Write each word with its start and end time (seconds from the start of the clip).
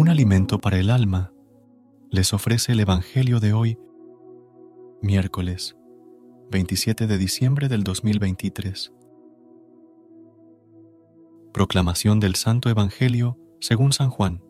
Un 0.00 0.08
alimento 0.08 0.58
para 0.58 0.78
el 0.78 0.88
alma, 0.88 1.30
les 2.10 2.32
ofrece 2.32 2.72
el 2.72 2.80
Evangelio 2.80 3.38
de 3.38 3.52
hoy, 3.52 3.78
miércoles 5.02 5.76
27 6.50 7.06
de 7.06 7.18
diciembre 7.18 7.68
del 7.68 7.84
2023. 7.84 8.94
Proclamación 11.52 12.18
del 12.18 12.34
Santo 12.34 12.70
Evangelio 12.70 13.36
según 13.60 13.92
San 13.92 14.08
Juan. 14.08 14.42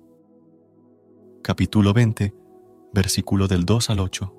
Capítulo 1.42 1.94
20, 1.94 2.32
versículo 2.94 3.48
del 3.48 3.64
2 3.64 3.90
al 3.90 3.98
8. 3.98 4.32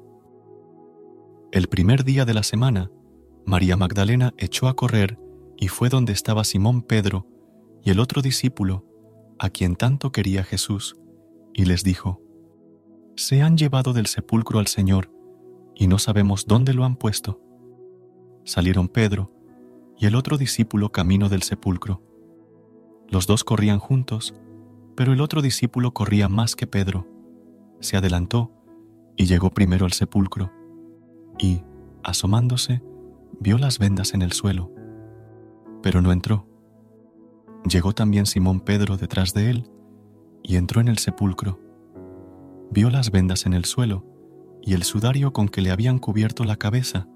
El 1.51 1.67
primer 1.67 2.05
día 2.05 2.23
de 2.23 2.33
la 2.33 2.43
semana, 2.43 2.89
María 3.45 3.75
Magdalena 3.75 4.33
echó 4.37 4.69
a 4.69 4.77
correr 4.77 5.19
y 5.57 5.67
fue 5.67 5.89
donde 5.89 6.13
estaba 6.13 6.45
Simón 6.45 6.81
Pedro 6.83 7.27
y 7.83 7.89
el 7.89 7.99
otro 7.99 8.21
discípulo, 8.21 8.85
a 9.39 9.49
quien 9.49 9.75
tanto 9.75 10.13
quería 10.13 10.45
Jesús, 10.45 11.00
y 11.53 11.65
les 11.65 11.83
dijo, 11.83 12.21
Se 13.15 13.41
han 13.41 13.57
llevado 13.57 13.93
del 13.93 14.07
sepulcro 14.07 14.59
al 14.59 14.67
Señor, 14.67 15.11
y 15.75 15.87
no 15.87 15.97
sabemos 15.99 16.45
dónde 16.45 16.73
lo 16.73 16.85
han 16.85 16.95
puesto. 16.95 17.41
Salieron 18.43 18.87
Pedro 18.87 19.31
y 19.97 20.07
el 20.07 20.15
otro 20.15 20.37
discípulo 20.37 20.91
camino 20.91 21.29
del 21.29 21.43
sepulcro. 21.43 22.01
Los 23.07 23.27
dos 23.27 23.43
corrían 23.43 23.79
juntos, 23.79 24.33
pero 24.95 25.13
el 25.13 25.21
otro 25.21 25.41
discípulo 25.41 25.93
corría 25.93 26.27
más 26.27 26.55
que 26.55 26.67
Pedro. 26.67 27.07
Se 27.79 27.97
adelantó 27.97 28.51
y 29.15 29.25
llegó 29.25 29.51
primero 29.51 29.85
al 29.85 29.93
sepulcro, 29.93 30.51
y, 31.37 31.63
asomándose, 32.03 32.81
vio 33.39 33.57
las 33.57 33.79
vendas 33.79 34.13
en 34.13 34.21
el 34.21 34.31
suelo, 34.31 34.71
pero 35.81 36.01
no 36.01 36.11
entró. 36.11 36.47
Llegó 37.69 37.93
también 37.93 38.25
Simón 38.25 38.61
Pedro 38.61 38.97
detrás 38.97 39.33
de 39.33 39.49
él, 39.49 39.69
y 40.43 40.55
entró 40.55 40.81
en 40.81 40.87
el 40.87 40.97
sepulcro. 40.97 41.59
Vio 42.71 42.89
las 42.89 43.11
vendas 43.11 43.45
en 43.45 43.53
el 43.53 43.65
suelo 43.65 44.05
y 44.61 44.73
el 44.73 44.83
sudario 44.83 45.33
con 45.33 45.49
que 45.49 45.61
le 45.61 45.71
habían 45.71 45.99
cubierto 45.99 46.43
la 46.43 46.55
cabeza, 46.55 47.07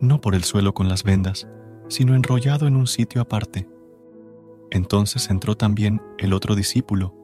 no 0.00 0.20
por 0.20 0.34
el 0.34 0.44
suelo 0.44 0.74
con 0.74 0.88
las 0.88 1.02
vendas, 1.02 1.48
sino 1.88 2.14
enrollado 2.14 2.66
en 2.66 2.76
un 2.76 2.86
sitio 2.86 3.20
aparte. 3.20 3.68
Entonces 4.70 5.30
entró 5.30 5.56
también 5.56 6.02
el 6.18 6.32
otro 6.32 6.54
discípulo, 6.54 7.14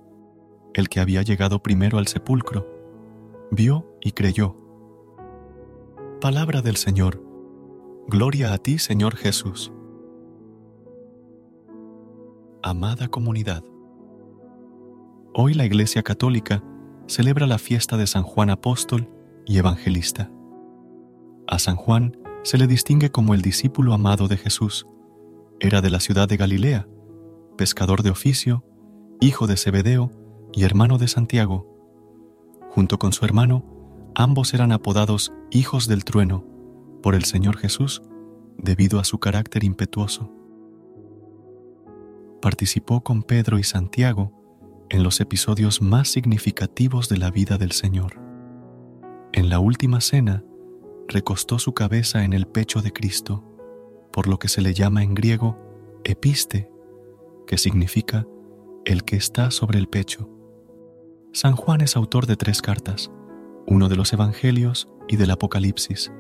el 0.73 0.89
que 0.89 1.01
había 1.01 1.23
llegado 1.23 1.63
primero 1.63 1.99
al 1.99 2.07
sepulcro. 2.07 2.67
Vio 3.51 3.97
y 4.01 4.13
creyó. 4.13 4.57
Palabra 6.21 6.63
del 6.63 6.77
Señor. 6.77 7.23
Gloria 8.09 8.53
a 8.53 8.59
ti, 8.59 8.79
Señor 8.79 9.17
Jesús. 9.17 9.73
Amada 12.63 13.09
comunidad. 13.09 13.63
Hoy 15.37 15.53
la 15.53 15.65
Iglesia 15.65 16.05
Católica 16.05 16.63
celebra 17.09 17.49
la 17.49 17.59
fiesta 17.59 17.97
de 17.97 18.07
San 18.07 18.23
Juan 18.23 18.51
Apóstol 18.51 19.11
y 19.45 19.59
Evangelista. 19.59 20.31
A 21.49 21.59
San 21.59 21.75
Juan 21.75 22.17
se 22.45 22.57
le 22.57 22.69
distingue 22.69 23.11
como 23.11 23.35
el 23.35 23.43
discípulo 23.43 23.95
amado 23.95 24.29
de 24.29 24.37
Jesús. 24.37 24.87
Era 25.59 25.81
de 25.81 25.91
la 25.91 25.99
ciudad 25.99 26.29
de 26.29 26.37
Galilea, 26.37 26.87
pescador 27.59 28.05
de 28.05 28.11
oficio, 28.11 28.65
hijo 29.21 29.49
de 29.49 29.57
Zebedeo 29.57 30.13
y 30.53 30.63
hermano 30.63 30.99
de 30.99 31.09
Santiago. 31.09 31.67
Junto 32.71 33.01
con 33.01 33.13
su 33.13 33.25
hermano, 33.25 33.65
ambos 34.15 34.55
eran 34.55 34.71
apodados 34.71 35.33
hijos 35.51 35.89
del 35.89 36.05
trueno 36.05 36.45
por 37.03 37.17
el 37.17 37.25
Señor 37.25 37.57
Jesús 37.57 38.03
debido 38.57 39.01
a 39.01 39.05
su 39.05 39.19
carácter 39.19 39.65
impetuoso. 39.65 40.33
Participó 42.41 43.03
con 43.03 43.25
Pedro 43.25 43.59
y 43.59 43.65
Santiago 43.65 44.44
en 44.95 45.03
los 45.03 45.21
episodios 45.21 45.83
más 45.83 46.07
significativos 46.07 47.09
de 47.09 47.17
la 47.17 47.33
vida 47.33 47.59
del 47.59 47.73
Señor. 47.73 48.21
En 49.33 49.49
la 49.49 49.59
última 49.59 50.01
cena, 50.01 50.45
recostó 51.09 51.59
su 51.59 51.75
cabeza 51.75 52.23
en 52.23 52.33
el 52.33 52.47
pecho 52.47 52.81
de 52.81 52.93
Cristo, 52.93 53.43
por 54.13 54.29
lo 54.29 54.39
que 54.39 54.47
se 54.47 54.63
le 54.63 54.73
llama 54.73 55.03
en 55.03 55.15
griego 55.15 55.59
episte, 56.05 56.71
que 57.45 57.59
significa 57.59 58.25
el 58.85 59.03
que 59.03 59.17
está 59.17 59.51
sobre 59.51 59.81
el 59.81 59.89
pecho. 59.89 60.31
San 61.33 61.57
Juan 61.57 61.81
es 61.81 61.97
autor 61.97 62.27
de 62.27 62.37
tres 62.37 62.63
cartas, 62.63 63.11
uno 63.67 63.89
de 63.89 63.97
los 63.97 64.13
Evangelios 64.13 64.89
y 65.09 65.17
del 65.17 65.33
Apocalipsis. 65.33 66.13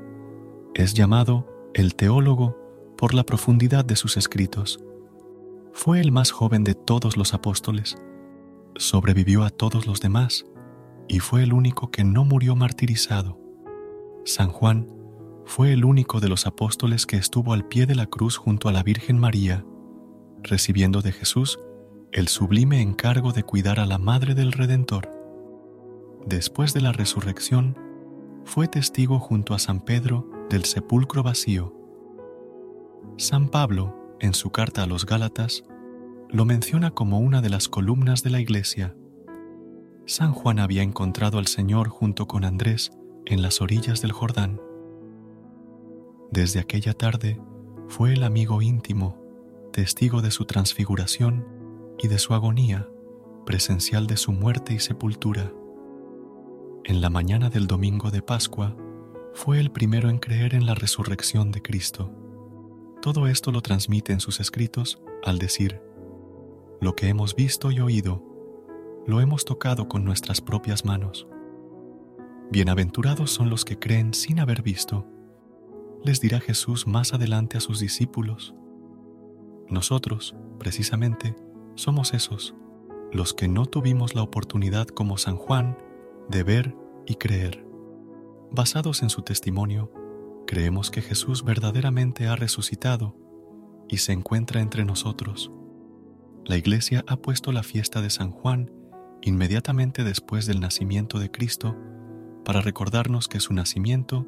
Es 0.74 0.94
llamado 0.94 1.46
el 1.74 1.94
teólogo 1.94 2.58
por 2.98 3.14
la 3.14 3.22
profundidad 3.22 3.84
de 3.84 3.94
sus 3.94 4.16
escritos. 4.16 4.80
Fue 5.72 6.00
el 6.00 6.10
más 6.10 6.32
joven 6.32 6.64
de 6.64 6.74
todos 6.74 7.16
los 7.16 7.34
apóstoles 7.34 7.96
sobrevivió 8.76 9.44
a 9.44 9.50
todos 9.50 9.86
los 9.86 10.00
demás 10.00 10.46
y 11.08 11.20
fue 11.20 11.42
el 11.42 11.52
único 11.52 11.90
que 11.90 12.04
no 12.04 12.24
murió 12.24 12.56
martirizado. 12.56 13.38
San 14.24 14.48
Juan 14.48 14.88
fue 15.44 15.72
el 15.72 15.84
único 15.84 16.20
de 16.20 16.28
los 16.28 16.46
apóstoles 16.46 17.06
que 17.06 17.16
estuvo 17.16 17.52
al 17.52 17.66
pie 17.66 17.86
de 17.86 17.94
la 17.94 18.06
cruz 18.06 18.36
junto 18.36 18.68
a 18.68 18.72
la 18.72 18.82
Virgen 18.82 19.18
María, 19.18 19.64
recibiendo 20.42 21.02
de 21.02 21.12
Jesús 21.12 21.58
el 22.12 22.28
sublime 22.28 22.80
encargo 22.80 23.32
de 23.32 23.42
cuidar 23.42 23.80
a 23.80 23.86
la 23.86 23.98
Madre 23.98 24.34
del 24.34 24.52
Redentor. 24.52 25.10
Después 26.26 26.72
de 26.72 26.80
la 26.80 26.92
resurrección, 26.92 27.76
fue 28.44 28.68
testigo 28.68 29.18
junto 29.18 29.54
a 29.54 29.58
San 29.58 29.80
Pedro 29.80 30.30
del 30.48 30.64
sepulcro 30.64 31.22
vacío. 31.22 31.74
San 33.18 33.48
Pablo, 33.48 34.16
en 34.20 34.32
su 34.32 34.50
carta 34.50 34.82
a 34.82 34.86
los 34.86 35.06
Gálatas, 35.06 35.64
lo 36.30 36.44
menciona 36.44 36.90
como 36.90 37.18
una 37.18 37.40
de 37.40 37.50
las 37.50 37.68
columnas 37.68 38.22
de 38.22 38.30
la 38.30 38.40
iglesia. 38.40 38.96
San 40.06 40.32
Juan 40.32 40.58
había 40.58 40.82
encontrado 40.82 41.38
al 41.38 41.46
Señor 41.46 41.88
junto 41.88 42.26
con 42.26 42.44
Andrés 42.44 42.92
en 43.26 43.42
las 43.42 43.60
orillas 43.60 44.02
del 44.02 44.12
Jordán. 44.12 44.60
Desde 46.30 46.60
aquella 46.60 46.94
tarde 46.94 47.40
fue 47.88 48.12
el 48.12 48.22
amigo 48.22 48.60
íntimo, 48.60 49.16
testigo 49.72 50.20
de 50.20 50.30
su 50.30 50.44
transfiguración 50.44 51.46
y 51.98 52.08
de 52.08 52.18
su 52.18 52.34
agonía, 52.34 52.88
presencial 53.46 54.06
de 54.06 54.16
su 54.16 54.32
muerte 54.32 54.74
y 54.74 54.80
sepultura. 54.80 55.52
En 56.84 57.00
la 57.00 57.08
mañana 57.08 57.48
del 57.48 57.66
domingo 57.66 58.10
de 58.10 58.20
Pascua, 58.20 58.76
fue 59.32 59.58
el 59.58 59.70
primero 59.70 60.10
en 60.10 60.18
creer 60.18 60.54
en 60.54 60.66
la 60.66 60.74
resurrección 60.74 61.50
de 61.50 61.62
Cristo. 61.62 62.12
Todo 63.02 63.26
esto 63.26 63.52
lo 63.52 63.62
transmite 63.62 64.12
en 64.12 64.20
sus 64.20 64.40
escritos 64.40 65.02
al 65.24 65.38
decir, 65.38 65.80
lo 66.80 66.94
que 66.94 67.08
hemos 67.08 67.34
visto 67.34 67.70
y 67.70 67.80
oído, 67.80 68.22
lo 69.06 69.20
hemos 69.20 69.44
tocado 69.44 69.88
con 69.88 70.04
nuestras 70.04 70.40
propias 70.40 70.84
manos. 70.84 71.26
Bienaventurados 72.50 73.30
son 73.30 73.50
los 73.50 73.64
que 73.64 73.78
creen 73.78 74.14
sin 74.14 74.40
haber 74.40 74.62
visto, 74.62 75.06
les 76.02 76.20
dirá 76.20 76.40
Jesús 76.40 76.86
más 76.86 77.14
adelante 77.14 77.56
a 77.56 77.60
sus 77.60 77.80
discípulos. 77.80 78.54
Nosotros, 79.68 80.36
precisamente, 80.58 81.34
somos 81.74 82.12
esos, 82.12 82.54
los 83.12 83.32
que 83.32 83.48
no 83.48 83.66
tuvimos 83.66 84.14
la 84.14 84.22
oportunidad 84.22 84.86
como 84.88 85.16
San 85.16 85.36
Juan 85.36 85.78
de 86.28 86.42
ver 86.42 86.76
y 87.06 87.14
creer. 87.14 87.66
Basados 88.50 89.02
en 89.02 89.10
su 89.10 89.22
testimonio, 89.22 89.90
creemos 90.46 90.90
que 90.90 91.00
Jesús 91.00 91.44
verdaderamente 91.44 92.28
ha 92.28 92.36
resucitado 92.36 93.16
y 93.88 93.98
se 93.98 94.12
encuentra 94.12 94.60
entre 94.60 94.84
nosotros 94.84 95.50
la 96.46 96.56
Iglesia 96.58 97.04
ha 97.08 97.16
puesto 97.16 97.52
la 97.52 97.62
fiesta 97.62 98.02
de 98.02 98.10
San 98.10 98.30
Juan 98.30 98.70
inmediatamente 99.22 100.04
después 100.04 100.44
del 100.44 100.60
nacimiento 100.60 101.18
de 101.18 101.30
Cristo 101.30 101.76
para 102.44 102.60
recordarnos 102.60 103.28
que 103.28 103.40
su 103.40 103.54
nacimiento 103.54 104.26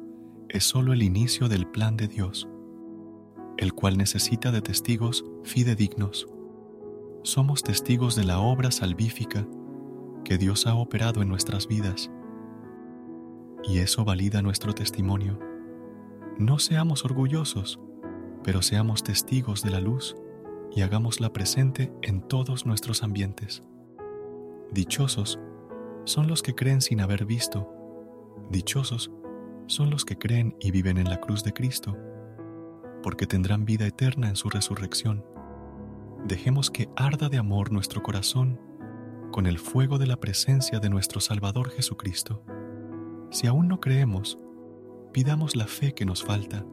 es 0.49 0.63
solo 0.63 0.93
el 0.93 1.03
inicio 1.03 1.47
del 1.47 1.67
plan 1.67 1.95
de 1.95 2.07
Dios, 2.07 2.47
el 3.57 3.73
cual 3.73 3.97
necesita 3.97 4.51
de 4.51 4.61
testigos 4.61 5.25
fidedignos. 5.43 6.27
Somos 7.21 7.61
testigos 7.61 8.15
de 8.15 8.23
la 8.23 8.39
obra 8.39 8.71
salvífica 8.71 9.47
que 10.23 10.39
Dios 10.39 10.65
ha 10.65 10.73
operado 10.73 11.21
en 11.21 11.29
nuestras 11.29 11.67
vidas, 11.67 12.09
y 13.63 13.79
eso 13.79 14.05
valida 14.05 14.41
nuestro 14.41 14.73
testimonio. 14.73 15.39
No 16.39 16.57
seamos 16.57 17.05
orgullosos, 17.05 17.79
pero 18.43 18.63
seamos 18.63 19.03
testigos 19.03 19.61
de 19.61 19.71
la 19.71 19.81
luz 19.81 20.15
y 20.75 20.81
hagámosla 20.81 21.33
presente 21.33 21.91
en 22.01 22.21
todos 22.21 22.65
nuestros 22.65 23.03
ambientes. 23.03 23.63
Dichosos 24.71 25.39
son 26.05 26.27
los 26.27 26.41
que 26.43 26.55
creen 26.55 26.81
sin 26.81 27.01
haber 27.01 27.25
visto. 27.25 27.73
Dichosos 28.49 29.11
son 29.67 29.89
los 29.89 30.05
que 30.05 30.17
creen 30.17 30.55
y 30.59 30.71
viven 30.71 30.97
en 30.97 31.09
la 31.09 31.19
cruz 31.19 31.43
de 31.43 31.53
Cristo, 31.53 31.97
porque 33.03 33.27
tendrán 33.27 33.65
vida 33.65 33.85
eterna 33.85 34.29
en 34.29 34.35
su 34.35 34.49
resurrección. 34.49 35.25
Dejemos 36.25 36.71
que 36.71 36.89
arda 36.95 37.29
de 37.29 37.37
amor 37.37 37.71
nuestro 37.71 38.03
corazón 38.03 38.59
con 39.31 39.45
el 39.45 39.59
fuego 39.59 39.97
de 39.97 40.07
la 40.07 40.17
presencia 40.17 40.79
de 40.79 40.89
nuestro 40.89 41.19
Salvador 41.19 41.69
Jesucristo. 41.71 42.43
Si 43.29 43.47
aún 43.47 43.67
no 43.67 43.79
creemos, 43.79 44.39
pidamos 45.11 45.55
la 45.55 45.67
fe 45.67 45.93
que 45.93 46.05
nos 46.05 46.23
falta 46.23 46.65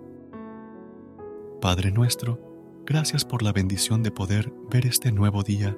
Padre 1.65 1.91
nuestro, 1.91 2.54
gracias 2.87 3.25
por 3.25 3.43
la 3.43 3.53
bendición 3.53 4.03
de 4.03 4.11
poder 4.11 4.53
ver 4.71 4.87
este 4.87 5.11
nuevo 5.11 5.43
día, 5.43 5.77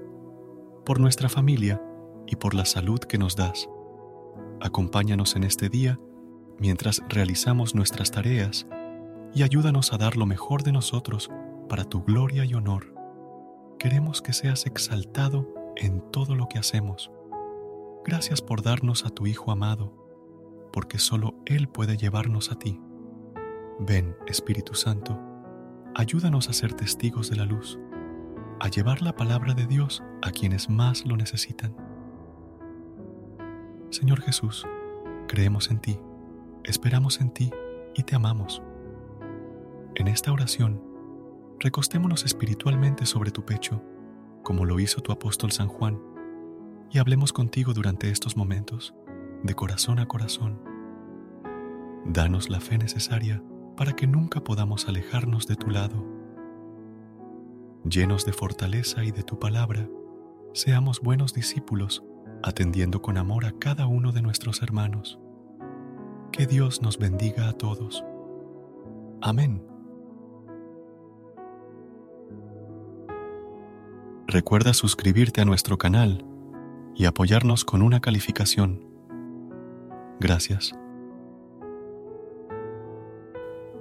por 0.85 0.99
nuestra 0.99 1.29
familia 1.29 1.81
y 2.27 2.37
por 2.37 2.55
la 2.55 2.65
salud 2.65 2.99
que 2.99 3.19
nos 3.19 3.37
das. 3.37 3.69
Acompáñanos 4.61 5.37
en 5.37 5.45
este 5.45 5.69
día 5.69 6.01
mientras 6.59 7.03
realizamos 7.09 7.75
nuestras 7.75 8.11
tareas 8.11 8.67
y 9.35 9.43
ayúdanos 9.43 9.93
a 9.93 9.99
dar 9.99 10.17
lo 10.17 10.27
mejor 10.27 10.63
de 10.63 10.73
nosotros 10.73 11.31
para 11.69 11.85
tu 11.85 12.03
gloria 12.03 12.45
y 12.45 12.55
honor. 12.55 12.95
Queremos 13.79 14.23
que 14.23 14.33
seas 14.33 14.67
exaltado 14.67 15.53
en 15.77 16.01
todo 16.11 16.35
lo 16.35 16.49
que 16.49 16.59
hacemos. 16.59 17.11
Gracias 18.05 18.41
por 18.41 18.63
darnos 18.63 19.05
a 19.05 19.11
tu 19.11 19.27
Hijo 19.27 19.53
amado, 19.53 19.93
porque 20.73 20.99
solo 20.99 21.35
Él 21.45 21.69
puede 21.69 21.97
llevarnos 21.97 22.51
a 22.51 22.59
ti. 22.59 22.81
Ven, 23.79 24.17
Espíritu 24.27 24.75
Santo, 24.75 25.21
ayúdanos 25.99 26.51
a 26.51 26.53
ser 26.53 26.75
testigos 26.75 27.31
de 27.31 27.37
la 27.37 27.47
luz, 27.47 27.79
a 28.61 28.69
llevar 28.69 29.01
la 29.01 29.17
palabra 29.17 29.55
de 29.55 29.67
Dios 29.67 30.03
a 30.21 30.31
quienes 30.31 30.69
más 30.69 31.07
lo 31.07 31.17
necesitan. 31.17 31.75
Señor 33.89 34.21
Jesús, 34.21 34.67
creemos 35.27 35.71
en 35.71 35.81
ti, 35.81 35.99
esperamos 36.65 37.23
en 37.23 37.31
ti 37.31 37.51
y 37.95 38.03
te 38.03 38.15
amamos. 38.15 38.63
En 39.95 40.09
esta 40.09 40.33
oración, 40.33 40.83
recostémonos 41.61 42.27
espiritualmente 42.27 43.07
sobre 43.07 43.31
tu 43.31 43.47
pecho, 43.47 43.83
como 44.43 44.67
lo 44.67 44.79
hizo 44.79 45.01
tu 45.01 45.13
apóstol 45.13 45.51
San 45.51 45.69
Juan, 45.69 45.99
y 46.91 46.99
hablemos 46.99 47.33
contigo 47.33 47.73
durante 47.73 48.11
estos 48.11 48.37
momentos, 48.37 48.95
de 49.43 49.55
corazón 49.55 49.99
a 49.99 50.07
corazón. 50.07 50.61
Danos 52.05 52.51
la 52.51 52.61
fe 52.61 52.77
necesaria 52.77 53.43
para 53.77 53.93
que 53.95 54.07
nunca 54.07 54.43
podamos 54.43 54.89
alejarnos 54.89 55.47
de 55.47 55.57
tu 55.57 55.71
lado. 55.71 56.05
Llenos 57.85 58.25
de 58.25 58.33
fortaleza 58.33 59.05
y 59.05 59.13
de 59.13 59.23
tu 59.23 59.39
palabra, 59.39 59.89
seamos 60.55 61.01
buenos 61.01 61.35
discípulos, 61.35 62.03
atendiendo 62.43 63.03
con 63.03 63.19
amor 63.19 63.45
a 63.45 63.53
cada 63.53 63.87
uno 63.87 64.13
de 64.13 64.23
nuestros 64.23 64.63
hermanos. 64.63 65.21
Que 66.33 66.47
Dios 66.47 66.83
nos 66.83 66.99
bendiga 66.99 67.49
a 67.49 67.53
todos. 67.53 68.05
Amén. 69.21 69.63
Recuerda 74.27 74.75
suscribirte 74.75 75.41
a 75.41 75.45
nuestro 75.45 75.79
canal 75.79 76.25
y 76.97 77.05
apoyarnos 77.05 77.65
con 77.65 77.83
una 77.83 78.01
calificación. 78.01 78.85
Gracias. 80.19 80.73